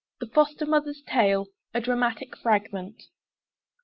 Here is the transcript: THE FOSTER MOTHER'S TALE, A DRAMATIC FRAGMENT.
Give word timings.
THE 0.19 0.25
FOSTER 0.25 0.65
MOTHER'S 0.65 1.03
TALE, 1.03 1.45
A 1.75 1.79
DRAMATIC 1.79 2.35
FRAGMENT. 2.37 3.03